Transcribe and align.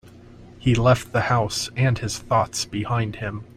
He 0.57 0.73
left 0.73 1.11
the 1.11 1.21
house 1.21 1.69
and 1.75 1.95
his 1.99 2.17
thoughts 2.17 2.65
behind 2.65 3.17
him. 3.17 3.45